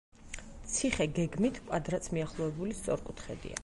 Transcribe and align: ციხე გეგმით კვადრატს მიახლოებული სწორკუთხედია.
ციხე 0.75 1.07
გეგმით 1.19 1.61
კვადრატს 1.69 2.13
მიახლოებული 2.19 2.79
სწორკუთხედია. 2.83 3.59